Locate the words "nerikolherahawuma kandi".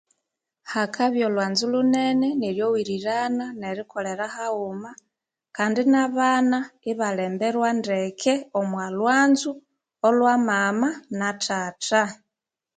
3.61-5.81